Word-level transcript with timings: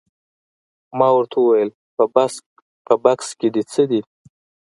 ما 0.97 1.07
ورته 1.15 1.35
وویل 1.39 1.69
په 2.87 2.93
بکس 3.03 3.27
کې 3.39 3.47
دې 3.53 3.63
څه 3.71 3.83
دي؟ 3.89 4.01